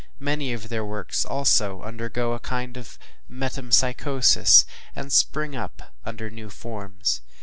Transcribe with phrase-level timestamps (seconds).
[0.19, 2.97] Many of their works, also, undergo a kind of
[3.29, 7.21] metempsychosis, and spring up under new forms.